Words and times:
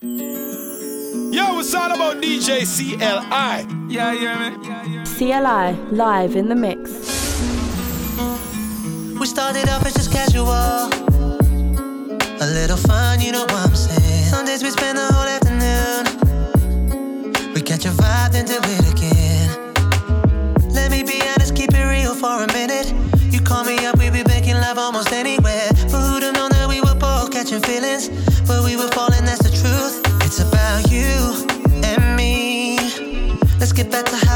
Yo, 0.00 1.54
what's 1.54 1.74
all 1.74 1.90
about 1.90 2.22
DJ 2.22 2.62
CLI. 2.62 3.66
Yeah, 3.92 4.12
yeah, 4.12 4.38
man. 4.38 5.04
CLI, 5.04 5.74
live 5.90 6.36
in 6.36 6.48
the 6.48 6.54
mix. 6.54 6.92
We 9.18 9.26
started 9.26 9.68
off 9.68 9.84
as 9.84 9.94
just 9.94 10.12
casual. 10.12 10.46
A 12.40 12.46
little 12.46 12.76
fun, 12.76 13.20
you 13.20 13.32
know 13.32 13.42
what 13.42 13.54
I'm 13.54 13.74
saying. 13.74 14.26
Some 14.26 14.46
days 14.46 14.62
we 14.62 14.70
spend 14.70 14.98
the 14.98 15.06
whole 15.12 15.26
afternoon. 15.26 16.04
We 17.52 17.60
catch 17.60 17.84
a 17.84 17.88
vibe, 17.88 18.30
then 18.30 18.46
do 18.46 18.54
it 18.54 18.92
again. 18.92 18.97
get 33.78 33.92
back 33.92 34.06
to 34.06 34.27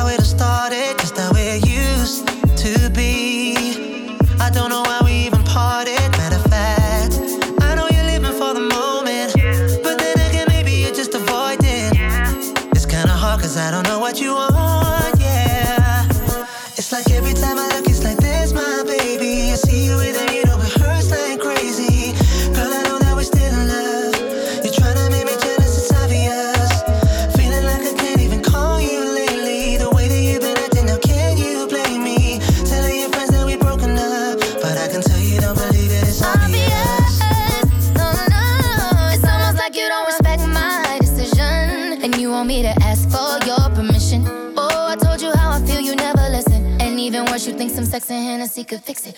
could 48.65 48.83
fix 48.83 49.07
it. 49.07 49.17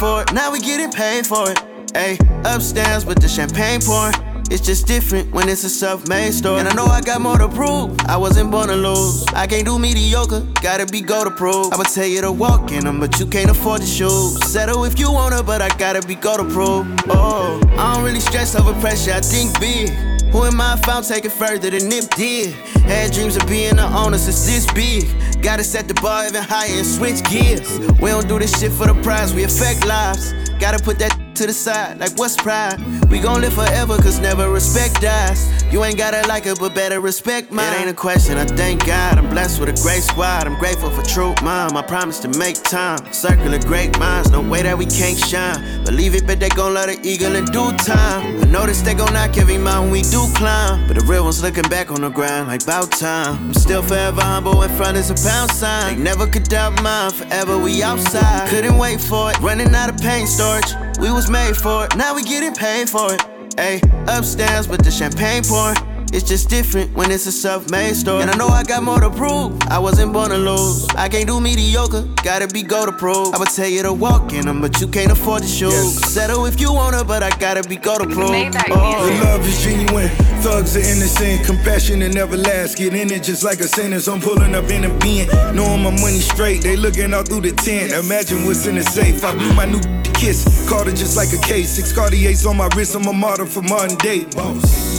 for 0.00 0.22
it, 0.22 0.32
now 0.32 0.50
we 0.50 0.60
getting 0.60 0.90
paid 0.90 1.26
for 1.26 1.50
it. 1.50 1.58
Ayy, 1.92 2.18
upstairs 2.46 3.04
with 3.04 3.20
the 3.20 3.28
champagne 3.28 3.80
pouring. 3.82 4.14
It's 4.50 4.64
just 4.64 4.86
different 4.86 5.30
when 5.32 5.48
it's 5.48 5.62
a 5.62 5.68
self 5.68 6.08
made 6.08 6.32
story. 6.32 6.60
And 6.60 6.68
I 6.68 6.74
know 6.74 6.86
I 6.86 7.02
got 7.02 7.20
more 7.20 7.36
to 7.36 7.48
prove. 7.48 7.96
I 8.08 8.16
wasn't 8.16 8.50
born 8.50 8.68
to 8.68 8.76
lose. 8.76 9.24
I 9.34 9.46
can't 9.46 9.64
do 9.64 9.78
mediocre, 9.78 10.40
gotta 10.62 10.86
be 10.86 11.02
go 11.02 11.22
to 11.22 11.30
prove. 11.30 11.72
I 11.72 11.76
would 11.76 11.88
tell 11.88 12.06
you 12.06 12.22
to 12.22 12.32
walk 12.32 12.72
in 12.72 12.84
them, 12.84 12.98
but 12.98 13.20
you 13.20 13.26
can't 13.26 13.50
afford 13.50 13.82
the 13.82 13.86
shoes. 13.86 14.42
Settle 14.50 14.84
if 14.84 14.98
you 14.98 15.12
wanna, 15.12 15.42
but 15.42 15.60
I 15.60 15.68
gotta 15.76 16.00
be 16.00 16.14
go 16.14 16.36
to 16.36 16.44
prove. 16.44 16.86
Oh, 17.10 17.60
I 17.78 17.94
don't 17.94 18.04
really 18.04 18.20
stress 18.20 18.54
over 18.54 18.72
pressure, 18.80 19.12
I 19.12 19.20
think 19.20 19.60
big. 19.60 20.09
Who 20.32 20.44
am 20.44 20.60
I 20.60 20.74
if 20.74 20.82
taking 20.82 21.02
take 21.02 21.24
it 21.24 21.32
further 21.32 21.70
than 21.70 21.88
Nip 21.88 22.04
did? 22.14 22.54
Had 22.86 23.12
dreams 23.12 23.36
of 23.36 23.46
being 23.48 23.72
an 23.72 23.80
owner 23.80 24.18
since 24.18 24.46
this 24.46 24.66
big. 24.72 25.10
Gotta 25.42 25.64
set 25.64 25.88
the 25.88 25.94
bar 25.94 26.26
even 26.26 26.42
higher 26.42 26.70
and 26.70 26.86
switch 26.86 27.22
gears. 27.24 27.78
We 28.00 28.10
don't 28.10 28.28
do 28.28 28.38
this 28.38 28.58
shit 28.60 28.70
for 28.72 28.86
the 28.86 28.94
prize, 29.02 29.34
we 29.34 29.42
affect 29.42 29.84
lives. 29.86 30.32
Gotta 30.60 30.78
put 30.82 30.98
that 31.00 31.29
to 31.34 31.46
the 31.46 31.52
side, 31.52 31.98
like 31.98 32.18
what's 32.18 32.36
pride? 32.36 32.78
We 33.10 33.18
gon' 33.18 33.40
live 33.40 33.54
forever, 33.54 33.96
cause 33.96 34.18
never 34.20 34.50
respect 34.50 35.00
dies. 35.00 35.50
You 35.72 35.84
ain't 35.84 35.96
gotta 35.96 36.26
like 36.28 36.46
it, 36.46 36.58
but 36.58 36.74
better 36.74 37.00
respect 37.00 37.50
mine. 37.50 37.72
It 37.72 37.80
ain't 37.80 37.90
a 37.90 37.94
question, 37.94 38.36
I 38.36 38.44
thank 38.44 38.86
God. 38.86 39.18
I'm 39.18 39.28
blessed 39.28 39.60
with 39.60 39.68
a 39.68 39.82
great 39.82 40.02
squad. 40.02 40.46
I'm 40.46 40.58
grateful 40.58 40.90
for 40.90 41.02
true 41.02 41.34
mom. 41.42 41.76
I 41.76 41.82
promise 41.82 42.18
to 42.20 42.28
make 42.38 42.56
time. 42.62 42.98
Circle 43.12 43.54
of 43.54 43.64
great 43.66 43.98
minds, 43.98 44.30
no 44.30 44.40
way 44.40 44.62
that 44.62 44.76
we 44.76 44.86
can't 44.86 45.18
shine. 45.18 45.84
Believe 45.84 46.14
it, 46.14 46.26
but 46.26 46.40
they 46.40 46.48
gon' 46.48 46.74
love 46.74 46.86
the 46.86 46.98
eagle 47.06 47.34
in 47.36 47.44
due 47.46 47.72
time. 47.78 48.40
I 48.40 48.44
notice 48.46 48.82
they 48.82 48.94
gon' 48.94 49.12
knock 49.12 49.38
every 49.38 49.58
mountain 49.58 49.90
we 49.90 50.02
do 50.02 50.26
climb. 50.34 50.86
But 50.86 50.98
the 50.98 51.04
real 51.04 51.24
ones 51.24 51.42
looking 51.42 51.68
back 51.68 51.90
on 51.90 52.02
the 52.02 52.10
ground 52.10 52.48
like 52.48 52.66
bout 52.66 52.90
time. 52.92 53.36
I'm 53.36 53.54
still 53.54 53.82
forever 53.82 54.20
humble, 54.20 54.62
in 54.62 54.70
front 54.76 54.96
is 54.96 55.10
a 55.10 55.14
pound 55.14 55.50
sign. 55.50 55.96
They 55.96 56.02
never 56.02 56.26
could 56.26 56.44
doubt 56.44 56.82
mine, 56.82 57.12
forever 57.12 57.58
we 57.58 57.82
outside. 57.82 58.48
Couldn't 58.48 58.78
wait 58.78 59.00
for 59.00 59.30
it, 59.30 59.38
running 59.40 59.74
out 59.74 59.88
of 59.88 60.00
pain 60.00 60.26
storage. 60.26 60.72
We 61.00 61.10
was 61.10 61.30
made 61.30 61.56
for 61.56 61.86
it, 61.86 61.96
now 61.96 62.14
we 62.14 62.22
getting 62.22 62.54
paid 62.54 62.88
for 62.90 63.14
it. 63.14 63.20
Ayy, 63.56 63.80
upstairs 64.06 64.68
with 64.68 64.84
the 64.84 64.90
champagne 64.90 65.42
pour. 65.42 65.72
It's 66.12 66.28
just 66.28 66.50
different 66.50 66.92
when 66.94 67.10
it's 67.10 67.26
a 67.26 67.32
self 67.32 67.70
made 67.70 67.94
story. 67.94 68.22
And 68.22 68.30
I 68.30 68.36
know 68.36 68.48
I 68.48 68.64
got 68.64 68.82
more 68.82 68.98
to 69.00 69.10
prove. 69.10 69.56
I 69.68 69.78
wasn't 69.78 70.12
born 70.12 70.30
to 70.30 70.36
lose. 70.36 70.88
I 70.96 71.08
can't 71.08 71.26
do 71.26 71.40
mediocre, 71.40 72.02
gotta 72.24 72.48
be 72.48 72.62
go 72.62 72.84
to 72.84 72.92
prove. 72.92 73.32
I'ma 73.32 73.44
tell 73.44 73.68
you 73.68 73.82
to 73.84 73.92
walk 73.92 74.32
in 74.32 74.44
them, 74.44 74.60
but 74.60 74.80
you 74.80 74.88
can't 74.88 75.12
afford 75.12 75.44
the 75.44 75.48
shoes. 75.48 75.72
Yes. 75.72 76.12
Settle 76.12 76.46
if 76.46 76.60
you 76.60 76.72
wanna, 76.72 77.04
but 77.04 77.22
I 77.22 77.30
gotta 77.38 77.66
be 77.68 77.76
go 77.76 77.96
to 77.96 78.04
prove. 78.04 78.30
Oh. 78.32 79.06
the 79.06 79.24
love 79.24 79.46
is 79.46 79.62
genuine. 79.62 80.10
Thugs 80.42 80.76
are 80.76 80.80
innocent. 80.80 81.44
Compassion 81.46 82.02
and 82.02 82.14
never 82.14 82.36
last. 82.36 82.78
Get 82.78 82.94
in 82.94 83.12
it 83.12 83.22
just 83.22 83.44
like 83.44 83.60
a 83.60 83.68
sentence. 83.68 84.08
I'm 84.08 84.20
pulling 84.20 84.54
up 84.54 84.70
in 84.70 84.84
a 84.84 84.98
bin. 84.98 85.28
Knowing 85.54 85.82
my 85.82 85.90
money 85.90 86.20
straight. 86.20 86.62
They 86.62 86.76
looking 86.76 87.12
out 87.12 87.28
through 87.28 87.42
the 87.42 87.52
tent. 87.52 87.92
Imagine 87.92 88.44
what's 88.46 88.66
in 88.66 88.76
the 88.76 88.82
safe. 88.82 89.22
I 89.24 89.34
blew 89.34 89.52
my 89.52 89.66
new 89.66 89.80
kiss. 90.14 90.44
Caught 90.68 90.88
it 90.88 90.96
just 90.96 91.16
like 91.16 91.32
a 91.32 91.40
case. 91.46 91.70
Six 91.70 91.92
Cartiers 91.92 92.46
on 92.46 92.56
my 92.56 92.68
wrist. 92.74 92.94
I'm 92.94 93.06
a 93.06 93.12
model 93.12 93.46
for 93.46 93.62
modern 93.62 93.96
day. 93.98 94.24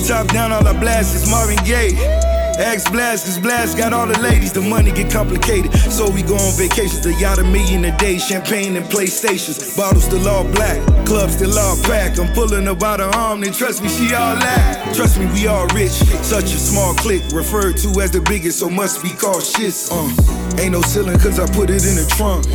Top 0.07 0.27
down, 0.27 0.51
all 0.51 0.67
I 0.67 0.79
blast 0.79 1.15
is 1.15 1.29
Marvin 1.29 1.63
Gaye. 1.63 2.40
Ask 2.59 2.91
Blast, 2.91 3.25
cause 3.25 3.39
Blast 3.39 3.77
got 3.77 3.93
all 3.93 4.07
the 4.07 4.19
ladies, 4.19 4.51
the 4.51 4.61
money 4.61 4.91
get 4.91 5.11
complicated. 5.11 5.73
So 5.91 6.09
we 6.09 6.21
go 6.21 6.35
on 6.35 6.53
vacations, 6.57 7.01
the 7.01 7.13
yacht 7.13 7.39
a 7.39 7.43
million 7.43 7.85
a 7.85 7.97
day, 7.97 8.17
champagne 8.17 8.75
and 8.75 8.85
PlayStations. 8.85 9.75
Bottles 9.75 10.05
still 10.05 10.27
all 10.27 10.43
black, 10.43 10.79
clubs 11.05 11.35
still 11.35 11.57
all 11.57 11.77
packed. 11.83 12.19
I'm 12.19 12.31
pulling 12.33 12.65
her 12.65 12.75
by 12.75 12.97
the 12.97 13.05
arm, 13.17 13.41
then 13.41 13.53
trust 13.53 13.81
me, 13.81 13.89
she 13.89 14.13
all 14.13 14.35
that. 14.35 14.93
Trust 14.95 15.19
me, 15.19 15.25
we 15.33 15.47
all 15.47 15.67
rich, 15.67 15.91
such 16.23 16.45
a 16.45 16.59
small 16.59 16.93
clique, 16.95 17.23
referred 17.31 17.77
to 17.77 18.01
as 18.01 18.11
the 18.11 18.21
biggest, 18.21 18.59
so 18.59 18.69
must 18.69 19.01
be 19.01 19.09
called 19.09 19.43
shits. 19.43 19.89
Uh, 19.91 20.61
ain't 20.61 20.73
no 20.73 20.81
ceiling, 20.81 21.17
cause 21.19 21.39
I 21.39 21.47
put 21.53 21.69
it 21.69 21.85
in 21.85 21.95
the 21.95 22.05
trunk. 22.15 22.45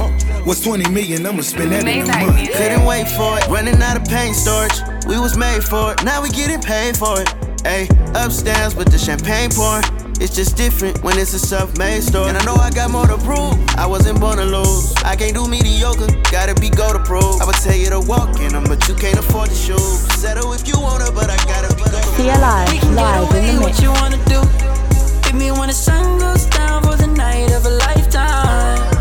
What's 0.47 0.61
20 0.63 0.91
million? 0.91 1.27
I'ma 1.27 1.43
spend 1.43 1.73
that 1.73 1.87
in 1.87 2.03
a 2.03 2.27
month. 2.27 2.53
Couldn't 2.53 2.85
wait 2.85 3.09
for 3.09 3.39
it. 3.39 3.47
Running 3.49 3.81
out 3.83 3.97
of 3.97 4.05
paint 4.05 4.37
storage. 4.37 4.79
We 5.07 5.19
was 5.19 5.37
made 5.37 5.65
for 5.65 5.93
it. 5.93 6.05
Now 6.05 6.23
we 6.23 6.31
getting 6.31 6.61
paid 6.61 6.97
for 6.97 7.21
it. 7.21 7.46
Ayy, 7.67 7.91
upstairs 8.15 8.77
with 8.77 8.93
the 8.93 8.99
champagne 8.99 9.51
pouring. 9.51 9.83
It's 10.23 10.35
just 10.35 10.57
different 10.57 11.03
when 11.03 11.19
it's 11.19 11.35
a 11.35 11.39
self-made 11.39 12.03
story. 12.03 12.29
And 12.29 12.39
I 12.39 12.45
know 12.45 12.55
I 12.55 12.71
got 12.71 12.91
more 12.91 13.07
to 13.07 13.19
prove. 13.19 13.59
I 13.77 13.87
wasn't 13.87 14.21
born 14.21 14.39
to 14.39 14.45
lose. 14.45 14.95
I 15.05 15.17
can't 15.17 15.35
do 15.35 15.49
mediocre. 15.49 16.07
Gotta 16.31 16.55
be 16.55 16.71
go 16.71 16.93
to 16.93 17.01
prove. 17.01 17.43
I 17.43 17.45
would 17.45 17.57
tell 17.57 17.75
you 17.75 17.91
to 17.91 18.01
walk 18.01 18.41
in 18.41 18.53
them, 18.53 18.65
but 18.65 18.87
you 18.89 18.95
can't 18.95 19.19
afford 19.19 19.51
the 19.51 19.57
shoes. 19.57 19.99
Settle 20.15 20.53
if 20.53 20.67
you 20.69 20.79
wanna, 20.81 21.11
but 21.11 21.29
I 21.29 21.37
gotta 21.51 21.75
be 21.75 21.83
go 21.83 21.99
to 21.99 22.11
prove. 22.15 22.31
CLI 22.31 22.71
We 22.71 22.95
live 22.95 23.35
in 23.35 23.57
the 23.57 23.63
what 23.63 23.83
you 23.83 23.91
wanna 23.91 24.23
do. 24.31 24.41
Hit 25.27 25.35
me 25.35 25.51
when 25.51 25.67
the 25.67 25.75
sun 25.75 26.19
goes 26.21 26.47
down 26.47 26.85
for 26.85 26.95
the 26.97 27.09
night 27.09 27.51
of 27.51 27.67
a 27.67 27.71
lifetime. 27.71 28.96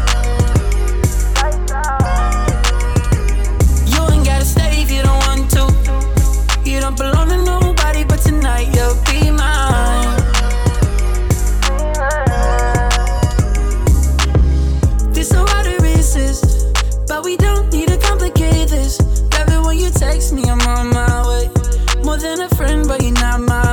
A 22.45 22.55
friend, 22.55 22.87
but 22.87 23.01
you're 23.01 23.11
not 23.13 23.41
my 23.41 23.64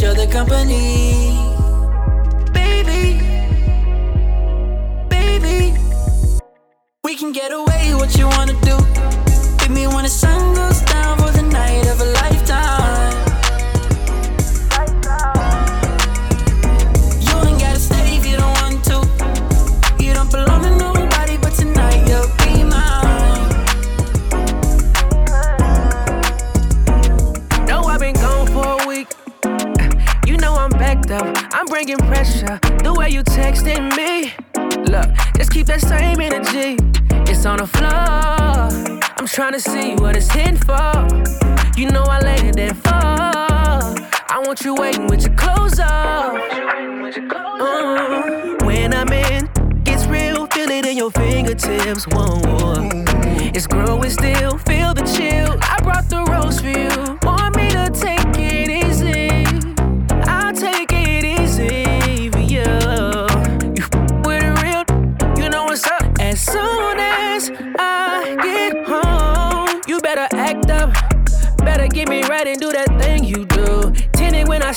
each 0.00 0.06
other 0.06 0.26
company. 0.26 1.09
Bringing 31.70 31.96
pressure. 31.98 32.58
The 32.82 32.92
way 32.92 33.10
you 33.10 33.22
texting 33.22 33.96
me. 33.96 34.34
Look, 34.90 35.08
just 35.36 35.52
keep 35.52 35.66
that 35.68 35.80
same 35.80 36.20
energy. 36.20 36.76
It's 37.30 37.46
on 37.46 37.58
the 37.58 37.66
floor. 37.66 39.00
I'm 39.16 39.26
trying 39.26 39.52
to 39.52 39.60
see 39.60 39.94
what 39.94 40.16
it's 40.16 40.30
hitting 40.30 40.56
for. 40.56 41.06
You 41.76 41.90
know 41.90 42.02
I 42.02 42.18
landed 42.20 42.76
for. 42.76 42.90
I 42.92 44.42
want 44.44 44.62
you 44.64 44.74
waiting 44.74 45.06
with 45.06 45.22
your 45.24 45.34
clothes 45.36 45.78
off. 45.78 46.36
Uh, 47.62 48.56
when 48.64 48.92
I'm 48.92 49.12
in, 49.12 49.48
it's 49.86 50.06
real. 50.06 50.46
Feel 50.48 50.70
it 50.70 50.86
in 50.86 50.96
your 50.96 51.12
fingertips. 51.12 52.04
Whoa, 52.08 52.40
whoa. 52.46 52.90
It's 53.54 53.68
growing 53.68 54.10
still, 54.10 54.58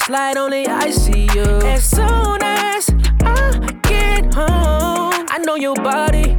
slide 0.06 0.38
on 0.38 0.50
the 0.52 0.68
I 0.68 0.90
see 0.92 1.28
you. 1.34 1.44
As 1.64 1.84
soon 1.90 2.40
as 2.42 2.90
I 3.22 3.80
get 3.84 4.34
home, 4.34 5.26
I 5.30 5.38
know 5.46 5.56
your 5.56 5.76
body. 5.76 6.36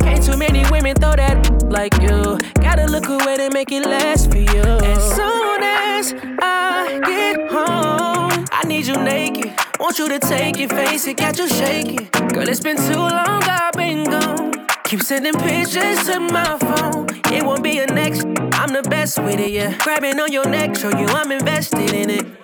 Can't 0.00 0.22
too 0.22 0.36
many 0.36 0.68
women 0.70 0.96
throw 0.96 1.16
that 1.16 1.62
like 1.64 1.94
you. 2.02 2.38
Gotta 2.60 2.86
look 2.86 3.08
away 3.08 3.36
to 3.38 3.50
make 3.50 3.72
it 3.72 3.86
last 3.86 4.30
for 4.30 4.38
you. 4.38 4.62
As 4.62 5.02
soon 5.16 5.62
as 5.62 6.14
I 6.40 7.00
get 7.04 7.50
home, 7.50 8.44
I 8.52 8.64
need 8.66 8.86
you 8.86 8.96
naked. 8.96 9.52
Want 9.78 9.98
you 9.98 10.08
to 10.08 10.18
take 10.18 10.58
it, 10.58 10.70
face 10.70 11.06
it, 11.06 11.16
got 11.16 11.38
you 11.38 11.48
shaking. 11.48 12.08
Girl, 12.34 12.48
it's 12.48 12.60
been 12.60 12.76
too 12.76 12.98
long, 12.98 13.42
I've 13.44 13.72
been 13.72 14.04
gone. 14.04 14.66
Keep 14.84 15.02
sending 15.02 15.34
pictures 15.34 16.04
to 16.06 16.20
my 16.20 16.58
phone. 16.58 17.06
It 17.32 17.44
won't 17.44 17.62
be 17.62 17.78
a 17.78 17.86
next. 17.86 18.26
I'm 18.60 18.72
the 18.74 18.86
best 18.90 19.18
with 19.18 19.40
it, 19.40 19.52
yeah. 19.52 19.78
Grabbing 19.78 20.20
on 20.20 20.30
your 20.32 20.48
neck, 20.48 20.76
show 20.76 20.90
you 20.90 21.06
I'm 21.06 21.32
invested 21.32 21.92
in 21.92 22.10
it. 22.10 22.39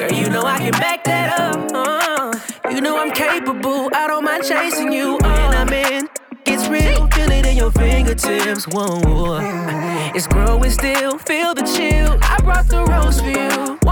Girl, 0.00 0.12
you 0.12 0.30
know 0.30 0.44
I 0.46 0.56
can 0.56 0.70
back 0.70 1.04
that 1.04 1.38
up. 1.38 1.72
Uh, 1.74 2.70
you 2.70 2.80
know 2.80 2.98
I'm 2.98 3.10
capable. 3.10 3.90
I 3.94 4.06
don't 4.06 4.24
mind 4.24 4.44
chasing 4.44 4.90
you. 4.90 5.18
When 5.20 5.24
I'm 5.24 5.68
in, 5.68 6.08
it's 6.46 6.66
real. 6.68 7.06
Feel 7.08 7.30
it 7.30 7.44
in 7.44 7.58
your 7.58 7.70
fingertips. 7.70 8.64
Whoa, 8.64 9.40
it's 10.14 10.26
growing 10.26 10.70
still. 10.70 11.18
Feel 11.18 11.52
the 11.52 11.64
chill. 11.76 12.18
I 12.22 12.38
brought 12.42 12.66
the 12.68 12.82
rose 12.82 13.20
for 13.20 13.28
you. 13.28 13.89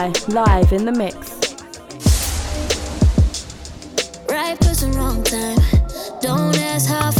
CLI 0.00 0.32
live 0.32 0.72
in 0.72 0.86
the 0.86 0.92
mix. 0.92 1.16
Right 4.30 4.58
person, 4.58 4.92
wrong 4.92 5.22
time. 5.22 5.58
Don't 6.22 6.56
ask 6.56 6.88
how 6.88 7.10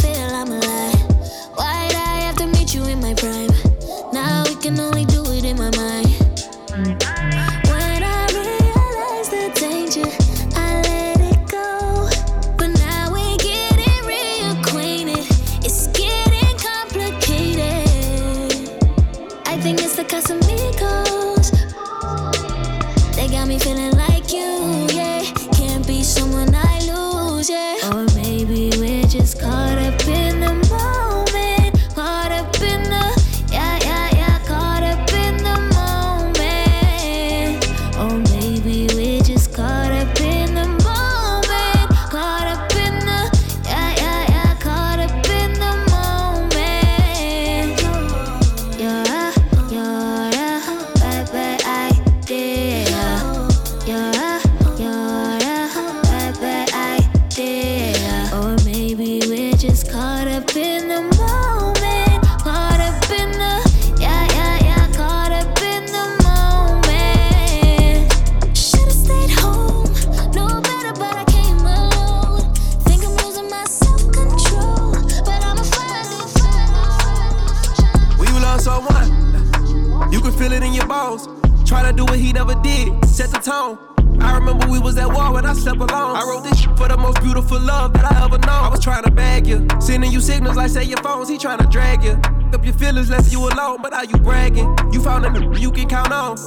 never 82.45 82.59
did, 82.63 83.05
set 83.05 83.29
the 83.29 83.37
tone. 83.37 83.77
I 84.19 84.35
remember 84.35 84.67
we 84.67 84.79
was 84.79 84.97
at 84.97 85.07
war 85.07 85.33
when 85.33 85.45
I 85.45 85.53
slept 85.53 85.77
alone. 85.77 86.15
I 86.15 86.23
wrote 86.23 86.43
this 86.43 86.63
for 86.63 86.87
the 86.87 86.97
most 86.97 87.21
beautiful 87.21 87.59
love 87.59 87.93
that 87.93 88.11
I 88.11 88.25
ever 88.25 88.39
known. 88.39 88.65
I 88.65 88.67
was 88.67 88.79
trying 88.79 89.03
to 89.03 89.11
bag 89.11 89.45
you, 89.45 89.67
sending 89.79 90.11
you 90.11 90.19
signals 90.19 90.57
like 90.57 90.71
say 90.71 90.83
your 90.83 90.97
phones. 91.03 91.29
He 91.29 91.37
trying 91.37 91.59
to 91.59 91.67
drag 91.67 92.03
you. 92.03 92.13
Up 92.51 92.65
your 92.65 92.73
feelings, 92.73 93.11
left 93.11 93.31
you 93.31 93.47
alone, 93.47 93.77
but 93.83 93.93
are 93.93 94.05
you 94.05 94.17
bragging? 94.17 94.75
You 94.91 95.03
found 95.03 95.25
a 95.25 95.59
you 95.59 95.71
can 95.71 95.87
count 95.87 96.11
on. 96.11 96.37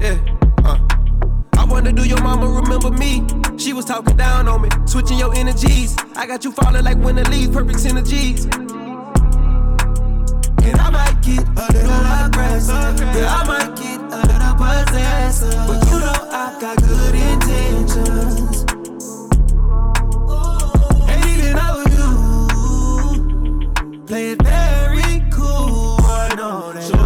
Yeah, 0.00 0.18
uh. 0.64 0.78
I 1.58 1.64
wonder, 1.66 1.92
do 1.92 2.04
your 2.08 2.20
mama 2.22 2.48
remember 2.48 2.90
me? 2.90 3.24
She 3.58 3.74
was 3.74 3.84
talking 3.84 4.16
down 4.16 4.48
on 4.48 4.62
me, 4.62 4.70
switching 4.86 5.18
your 5.18 5.34
energies. 5.34 5.96
I 6.16 6.26
got 6.26 6.44
you 6.44 6.52
falling 6.52 6.82
like 6.82 6.96
winter 6.96 7.24
leaves, 7.24 7.50
perfect 7.50 7.78
synergies. 7.78 8.48
Get 11.22 11.38
a 11.38 11.50
little 11.72 12.26
aggressive. 12.26 12.98
Yeah, 13.14 13.32
I 13.32 13.46
might 13.46 13.76
get 13.76 14.00
a 14.00 14.02
little 14.26 14.54
possessive. 14.58 15.66
But 15.68 15.78
you 15.88 15.98
know 16.00 16.18
I 16.32 16.58
got 16.60 16.76
good 16.82 17.14
intentions. 17.14 18.64
And 21.08 21.24
even 21.30 21.56
over 21.60 21.88
you, 21.94 22.08
play 24.04 24.30
it 24.32 24.42
very 24.42 25.22
cool. 25.30 26.00
I 26.02 26.34
know 26.36 26.72
that 26.72 26.88
you. 26.90 27.00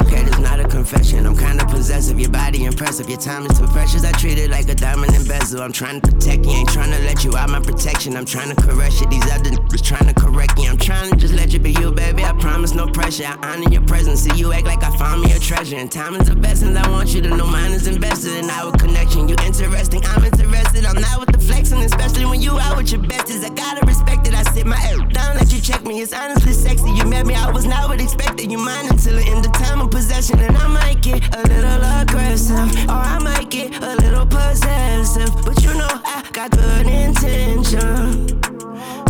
Okay, 0.00 0.22
this 0.24 0.38
not 0.38 0.60
a 0.60 0.64
confession. 0.66 1.26
I'm 1.26 1.36
kinda 1.36 1.65
possessive. 1.86 2.18
Your 2.18 2.30
body 2.30 2.64
impressive. 2.64 3.08
Your 3.08 3.18
time 3.18 3.46
is 3.46 3.56
too 3.60 3.66
precious. 3.68 4.04
I 4.04 4.10
treat 4.10 4.38
it 4.38 4.50
like 4.50 4.68
a 4.68 4.74
diamond 4.74 5.14
and 5.14 5.26
bezel. 5.28 5.62
I'm 5.62 5.70
trying 5.70 6.00
to 6.00 6.10
protect 6.10 6.44
you. 6.44 6.50
Ain't 6.50 6.68
trying 6.68 6.90
to 6.90 6.98
let 7.04 7.22
you 7.22 7.36
out 7.36 7.48
my 7.48 7.60
protection. 7.60 8.16
I'm 8.16 8.24
trying 8.24 8.52
to 8.52 8.60
caress 8.60 9.00
you. 9.00 9.06
These 9.06 9.30
other 9.30 9.50
niggas 9.50 9.84
trying 9.84 10.12
to 10.12 10.14
correct 10.14 10.58
you. 10.58 10.68
I'm 10.68 10.78
trying 10.78 11.12
to 11.12 11.16
just 11.16 11.34
let 11.34 11.52
you 11.52 11.60
be 11.60 11.70
you, 11.70 11.92
baby. 11.92 12.24
I 12.24 12.32
promise 12.40 12.74
no 12.74 12.88
pressure. 12.88 13.26
I 13.26 13.38
honor 13.40 13.70
your 13.70 13.82
presence. 13.82 14.22
See 14.22 14.36
you 14.36 14.52
act 14.52 14.66
like 14.66 14.82
I 14.82 14.90
found 14.98 15.22
me 15.22 15.30
a 15.30 15.38
treasure. 15.38 15.76
And 15.76 15.90
time 15.90 16.16
is 16.16 16.28
of 16.28 16.44
essence. 16.44 16.76
I 16.76 16.90
want 16.90 17.14
you 17.14 17.22
to 17.22 17.28
know 17.28 17.46
mine 17.46 17.70
is 17.70 17.86
invested 17.86 18.32
in 18.32 18.50
our 18.50 18.72
connection. 18.72 19.28
You 19.28 19.36
interesting. 19.44 20.04
I'm 20.06 20.24
interested. 20.24 20.86
I'm 20.86 21.00
not 21.00 21.20
with 21.20 21.30
the 21.30 21.38
flexing, 21.38 21.78
especially 21.78 22.26
when 22.26 22.42
you 22.42 22.58
out 22.58 22.76
with 22.76 22.90
your 22.90 23.02
besties. 23.02 23.44
I 23.44 23.50
gotta 23.50 23.86
respect 23.86 24.15
sit 24.56 24.66
my 24.66 24.76
ass 24.76 24.98
down, 25.12 25.36
let 25.36 25.52
you 25.52 25.60
check 25.60 25.84
me. 25.84 26.00
It's 26.00 26.14
honestly 26.14 26.52
sexy. 26.52 26.90
You 26.90 27.04
met 27.04 27.26
me, 27.26 27.34
I 27.34 27.50
was 27.50 27.66
not 27.66 27.88
what 27.88 28.00
expected. 28.00 28.50
You 28.50 28.58
mine 28.58 28.86
until 28.88 29.16
the 29.16 29.24
end 29.32 29.44
of 29.44 29.52
time 29.52 29.80
of 29.80 29.90
possession. 29.90 30.38
And 30.40 30.56
I 30.56 30.66
might 30.66 31.02
get 31.02 31.20
a 31.36 31.42
little 31.52 31.82
aggressive, 32.00 32.68
or 32.88 33.02
I 33.14 33.18
might 33.18 33.50
get 33.50 33.68
a 33.82 33.94
little 34.02 34.26
possessive. 34.26 35.32
But 35.44 35.62
you 35.62 35.74
know, 35.74 35.94
I 36.14 36.22
got 36.32 36.50
good 36.52 36.86
intention. 36.86 38.26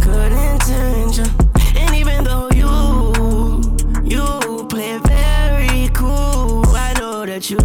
Good 0.09 0.33
intention. 0.51 1.29
And 1.81 1.95
even 1.95 2.25
though 2.25 2.49
you, 2.61 2.71
you 4.13 4.67
play 4.69 4.99
very 4.99 5.89
cool, 6.01 6.65
I 6.87 6.93
know 6.99 7.25
that 7.31 7.51
you, 7.51 7.61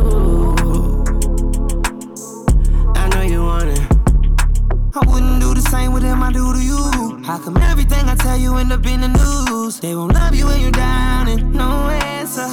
I 3.01 3.03
know 3.11 3.23
you 3.33 3.41
want 3.43 3.69
it. 3.75 3.81
I 4.93 5.01
wouldn't 5.09 5.41
do 5.41 5.53
the 5.55 5.65
same 5.71 5.93
with 5.93 6.03
them 6.03 6.21
I 6.21 6.31
do 6.31 6.53
to 6.53 6.61
you. 6.61 7.00
How 7.23 7.37
come 7.37 7.57
everything 7.57 8.09
I 8.09 8.15
tell 8.15 8.37
you 8.37 8.57
end 8.57 8.71
up 8.71 8.85
in 8.85 9.01
the 9.01 9.07
news? 9.07 9.79
They 9.79 9.95
won't 9.95 10.13
love 10.13 10.33
you 10.33 10.47
when 10.47 10.59
you're 10.59 10.71
down 10.71 11.27
and 11.27 11.53
no 11.53 11.89
answer. 11.89 12.47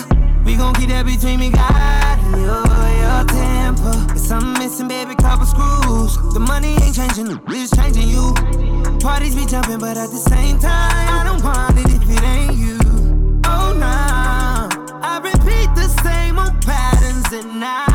We 0.44 0.56
gon' 0.56 0.74
keep 0.74 0.90
that 0.90 1.06
between 1.06 1.40
me, 1.40 1.50
God, 1.50 2.18
and 2.20 2.42
your, 2.42 2.64
your 3.00 3.24
temper. 3.24 4.12
Cause 4.12 4.30
I'm 4.30 4.52
missing, 4.54 4.86
baby, 4.86 5.14
couple 5.14 5.46
screws. 5.46 6.16
The 6.34 6.40
money 6.40 6.76
ain't 6.82 6.94
changing, 6.94 7.40
it's 7.48 7.74
changing 7.74 8.08
you. 8.08 8.34
Parties 9.00 9.34
be 9.34 9.46
jumping, 9.46 9.78
but 9.78 9.96
at 9.96 10.10
the 10.10 10.22
same 10.30 10.58
time, 10.58 10.70
I 10.72 11.24
don't 11.24 11.42
want 11.42 11.78
it 11.78 11.88
if 11.88 12.02
it 12.10 12.22
ain't 12.22 12.56
you. 12.56 12.78
Oh, 13.46 13.72
nah. 13.72 14.68
I 15.02 15.18
repeat 15.24 15.74
the 15.74 15.88
same 16.04 16.38
old 16.38 16.60
patterns 16.62 17.32
and 17.32 17.64
I. 17.64 17.87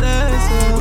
might 0.00 0.79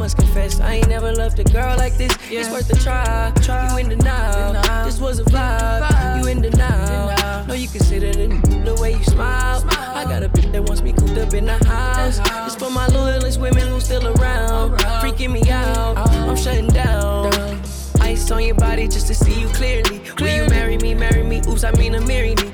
must 0.00 0.16
confess, 0.16 0.60
I 0.60 0.76
ain't 0.76 0.88
never 0.88 1.12
loved 1.12 1.38
a 1.40 1.44
girl 1.44 1.76
like 1.76 1.94
this. 1.98 2.16
It's 2.30 2.48
worth 2.48 2.70
a 2.70 2.76
try. 2.82 3.32
try. 3.42 3.70
You 3.70 3.84
in 3.84 3.90
denial. 3.90 4.54
This 4.82 4.98
was 4.98 5.18
a 5.18 5.24
vibe. 5.24 6.18
You 6.18 6.26
in 6.26 6.40
denial. 6.40 7.46
No, 7.46 7.52
you 7.52 7.68
consider 7.68 8.06
it 8.06 8.64
the 8.64 8.78
way 8.80 8.92
you 8.92 9.04
smile. 9.04 9.62
I 9.68 10.04
got 10.04 10.22
a 10.22 10.30
bitch 10.30 10.50
that 10.52 10.62
wants 10.62 10.80
me 10.80 10.94
cooped 10.94 11.18
up 11.18 11.34
in 11.34 11.44
the 11.44 11.62
house. 11.66 12.18
It's 12.46 12.56
for 12.56 12.70
my 12.70 12.86
loyalist 12.86 13.38
women 13.38 13.68
who 13.68 13.78
still 13.78 14.06
around. 14.06 14.78
Freaking 15.02 15.32
me 15.32 15.42
out. 15.50 15.98
I'm 15.98 16.34
shutting 16.34 16.68
down. 16.68 17.30
Ice 18.00 18.30
on 18.30 18.42
your 18.42 18.54
body 18.54 18.88
just 18.88 19.06
to 19.08 19.14
see 19.14 19.38
you 19.38 19.48
clearly. 19.48 20.00
Will 20.18 20.34
you 20.34 20.48
marry 20.48 20.78
me? 20.78 20.94
Marry 20.94 21.22
me? 21.22 21.42
Oops, 21.46 21.62
I 21.62 21.72
mean 21.72 21.92
to 21.92 22.00
marry 22.00 22.30
me. 22.36 22.50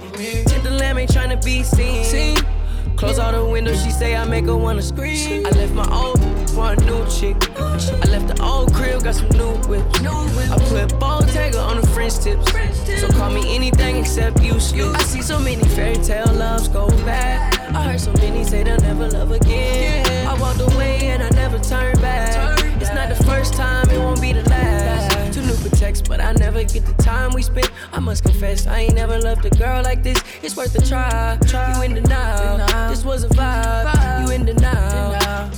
Tint 0.48 0.64
the 0.64 0.76
lamb 0.80 0.98
ain't 0.98 1.12
trying 1.12 1.30
to 1.30 1.36
be 1.46 1.62
seen. 1.62 2.38
Close 2.96 3.20
all 3.20 3.30
the 3.30 3.44
windows, 3.44 3.84
she 3.84 3.90
say 3.90 4.16
I 4.16 4.24
make 4.24 4.46
her 4.46 4.56
wanna 4.56 4.82
scream. 4.82 5.46
I 5.46 5.50
left 5.50 5.74
my 5.74 5.88
old 5.94 6.18
for 6.56 6.72
a 6.72 6.76
new 6.86 7.06
chick. 7.10 7.36
I 7.60 8.08
left 8.08 8.28
the 8.28 8.42
old 8.42 8.72
crib, 8.72 9.04
got 9.04 9.14
some 9.14 9.28
new 9.28 9.52
whips. 9.68 10.00
I 10.00 10.56
put 10.70 10.98
Bottega 10.98 11.60
on 11.60 11.82
the 11.82 11.86
French 11.88 12.18
tips. 12.18 12.50
So 12.98 13.08
call 13.08 13.30
me 13.30 13.54
anything 13.54 13.96
except 13.96 14.42
useless. 14.42 14.96
I 14.96 15.02
see 15.02 15.20
so 15.20 15.38
many 15.38 15.62
fairy 15.76 15.96
tale 15.96 16.32
loves 16.32 16.68
go 16.68 16.88
bad. 17.04 17.54
I 17.76 17.82
heard 17.82 18.00
so 18.00 18.12
many 18.14 18.42
say 18.42 18.62
they'll 18.62 18.80
never 18.80 19.06
love 19.10 19.32
again. 19.32 20.26
I 20.26 20.40
walked 20.40 20.62
away 20.72 21.08
and 21.08 21.22
I 21.22 21.28
never 21.30 21.58
turned 21.58 22.00
back. 22.00 22.58
It's 22.80 22.94
not 22.94 23.10
the 23.10 23.22
first 23.25 23.52
time, 23.52 23.90
it 23.90 23.98
won't 23.98 24.22
be 24.22 24.32
the 24.32 24.48
last. 24.48 25.34
Two 25.34 25.42
new 25.42 25.56
protects, 25.56 26.00
but 26.00 26.22
I 26.22 26.32
never 26.32 26.64
get 26.64 26.86
the 26.86 26.94
time 27.02 27.34
we 27.34 27.42
spent. 27.42 27.70
I 27.92 28.00
must 28.00 28.22
confess, 28.25 28.66
I 28.66 28.78
ain't 28.80 28.94
never 28.94 29.20
loved 29.20 29.44
a 29.44 29.50
girl 29.50 29.82
like 29.82 30.02
this. 30.02 30.18
It's 30.42 30.56
worth 30.56 30.75
a 30.75 30.80
try. 30.86 31.38
You 31.76 31.82
in 31.82 31.94
denial. 31.94 32.88
This 32.88 33.04
was 33.04 33.25
a 33.25 33.28
vibe. 33.28 34.22
You 34.22 34.32
in 34.32 34.46
denial. 34.46 35.50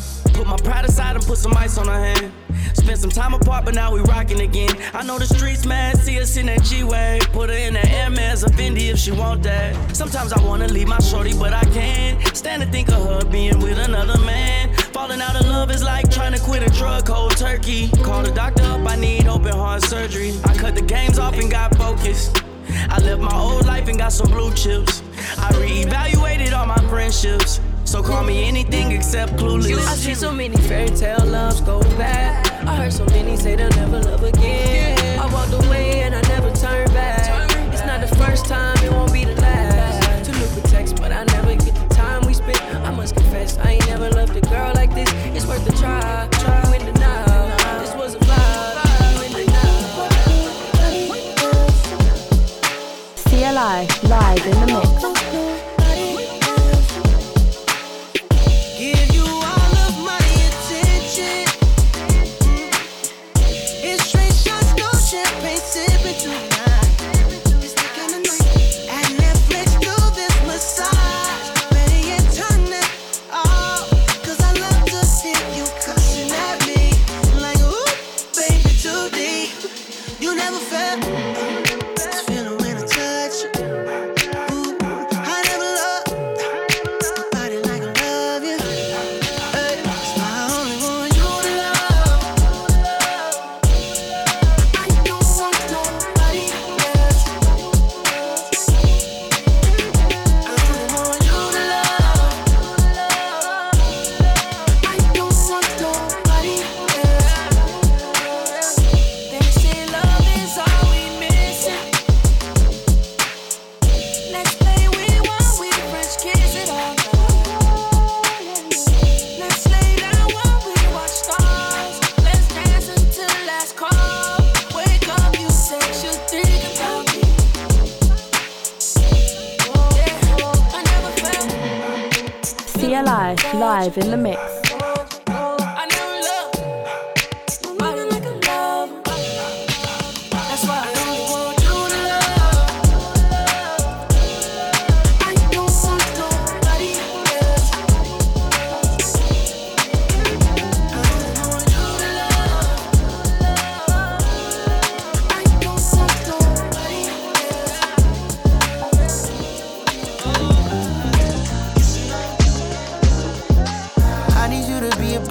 My 0.49 0.57
pride 0.57 0.87
aside 0.87 1.15
and 1.15 1.23
put 1.27 1.37
some 1.37 1.55
ice 1.59 1.77
on 1.77 1.89
her 1.89 2.03
hand. 2.03 2.33
Spent 2.73 2.99
some 2.99 3.11
time 3.11 3.35
apart, 3.35 3.67
but 3.67 3.75
now 3.75 3.93
we 3.93 4.01
rocking 4.01 4.41
again. 4.41 4.71
I 4.95 5.05
know 5.05 5.19
the 5.19 5.27
streets 5.27 5.67
mad, 5.67 5.99
see 5.99 6.19
us 6.19 6.39
in 6.39 6.47
that 6.47 6.63
G-Way. 6.63 7.19
Put 7.35 7.51
her 7.51 7.57
in 7.57 7.75
that 7.75 7.87
Hermes 7.87 8.45
a 8.45 8.47
Fendi 8.47 8.91
if 8.91 8.99
she 8.99 9.11
want 9.11 9.43
that. 9.43 9.95
Sometimes 9.95 10.33
I 10.33 10.43
wanna 10.43 10.67
leave 10.67 10.89
my 10.89 11.01
shorty, 11.01 11.35
but 11.39 11.53
I 11.53 11.63
can't. 11.65 12.35
Stand 12.35 12.63
to 12.63 12.69
think 12.71 12.89
of 12.89 13.05
her 13.05 13.31
being 13.31 13.59
with 13.59 13.79
another 13.79 14.19
man. 14.25 14.75
Falling 14.95 15.21
out 15.21 15.39
of 15.39 15.47
love 15.49 15.71
is 15.71 15.85
like 15.85 16.11
trying 16.11 16.33
to 16.33 16.41
quit 16.41 16.63
a 16.63 16.71
drug 16.71 17.05
cold 17.05 17.37
turkey. 17.37 17.89
Call 18.03 18.23
the 18.23 18.33
doctor 18.33 18.63
up, 18.63 18.89
I 18.89 18.97
need 18.97 19.29
open 19.29 19.53
heart 19.53 19.83
surgery. 19.83 20.33
I 20.47 20.55
cut 20.55 20.75
the 20.75 20.81
games 20.81 21.19
off 21.19 21.35
and 21.39 21.51
got 21.51 21.77
focused. 21.77 22.43
I 22.89 22.99
left 23.01 23.21
my 23.21 23.39
old 23.39 23.67
life 23.67 23.87
and 23.89 23.99
got 23.99 24.13
some 24.13 24.31
blue 24.31 24.55
chips. 24.55 25.03
I 25.37 25.53
reevaluated 25.53 26.55
all 26.55 26.65
my 26.65 26.79
friendships. 26.89 27.61
So 27.89 28.03
call 28.03 28.23
me 28.23 28.45
anything 28.45 28.93
except 28.93 29.33
clueless. 29.37 29.79
I 29.79 29.95
see 29.95 30.15
so 30.15 30.31
many 30.31 30.55
fairy 30.69 30.91
tale 30.91 31.25
loves 31.25 31.63
go 31.63 31.81
bad. 31.97 32.47
I 32.69 32.77
heard 32.77 32.93
so 32.93 33.07
many 33.07 33.35
say 33.35 33.57
they'll 33.57 33.71
never 33.71 34.01
love 34.01 34.23
again. 34.23 35.19
I 35.19 35.33
walked 35.33 35.55
away 35.55 36.03
and 36.03 36.15
I 36.15 36.21
never 36.29 36.51
turned 36.51 36.93
back. 36.93 37.51
It's 37.73 37.87
not 37.87 38.03
the 38.07 38.15
first 38.17 38.45
time, 38.45 38.77
it 38.85 38.91
won't 38.93 39.11
be 39.11 39.25
the 39.25 39.38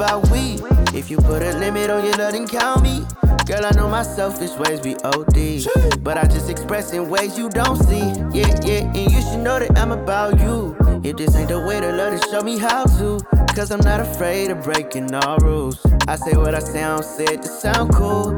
about 0.08 0.30
we. 0.32 0.60
If 0.98 1.12
you 1.12 1.18
put 1.18 1.42
a 1.44 1.58
limit 1.58 1.90
on 1.90 2.04
your 2.06 2.16
love, 2.16 2.34
then 2.34 2.48
count 2.48 2.82
me. 2.82 3.06
Girl, 3.46 3.66
I 3.66 3.72
know 3.72 3.88
my 3.88 4.04
selfish 4.04 4.52
ways 4.58 4.80
be 4.80 4.96
OD. 5.04 5.68
But 6.02 6.18
I 6.18 6.24
just 6.24 6.50
express 6.50 6.94
in 6.94 7.10
ways 7.10 7.38
you 7.38 7.50
don't 7.50 7.78
see. 7.78 8.06
Yeah, 8.34 8.54
yeah, 8.64 8.92
and 8.96 9.12
you 9.12 9.22
should 9.22 9.40
know 9.40 9.60
that 9.60 9.78
I'm 9.78 9.92
about 9.92 10.40
you. 10.40 10.76
If 11.04 11.18
this 11.18 11.36
ain't 11.36 11.50
the 11.50 11.60
way 11.60 11.80
to 11.80 11.92
love, 11.92 12.12
then 12.12 12.32
show 12.32 12.42
me 12.42 12.58
how 12.58 12.86
to. 12.86 13.20
Cause 13.56 13.72
I'm 13.72 13.82
not 13.82 14.00
afraid 14.00 14.52
of 14.52 14.64
breaking 14.64 15.14
all 15.14 15.38
rules. 15.40 15.84
I 16.08 16.16
say 16.16 16.38
what 16.38 16.54
I 16.54 16.60
sound, 16.60 17.04
said 17.04 17.42
to 17.42 17.48
sound 17.48 17.94
cool. 17.94 18.30